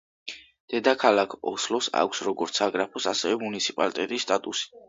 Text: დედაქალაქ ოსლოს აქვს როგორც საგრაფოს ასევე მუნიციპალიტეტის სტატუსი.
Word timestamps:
დედაქალაქ 0.73 1.35
ოსლოს 1.51 1.91
აქვს 2.05 2.23
როგორც 2.31 2.63
საგრაფოს 2.63 3.11
ასევე 3.15 3.39
მუნიციპალიტეტის 3.47 4.29
სტატუსი. 4.31 4.71